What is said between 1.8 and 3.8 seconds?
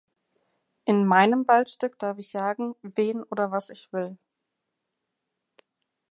darf ich jagen, wen oder was